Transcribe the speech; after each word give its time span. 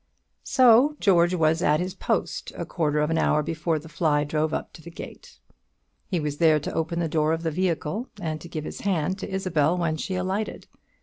So 0.43 0.95
George 0.99 1.35
was 1.35 1.61
at 1.61 1.79
his 1.79 1.93
post 1.93 2.51
a 2.57 2.65
quarter 2.65 3.01
of 3.01 3.11
an 3.11 3.19
hour 3.19 3.43
before 3.43 3.77
the 3.77 3.87
fly 3.87 4.23
drove 4.23 4.51
up 4.51 4.73
to 4.73 4.81
the 4.81 4.89
gate. 4.89 5.37
He 6.07 6.19
was 6.19 6.37
there 6.37 6.59
to 6.59 6.73
open 6.73 6.97
the 6.99 7.07
door 7.07 7.33
of 7.33 7.43
the 7.43 7.51
vehicle, 7.51 8.07
and 8.19 8.41
to 8.41 8.49
give 8.49 8.63
his 8.63 8.81
hand 8.81 9.19
to 9.19 9.29
Isabel 9.29 9.77
when 9.77 9.97
she 9.97 10.15
alighted. 10.15 10.65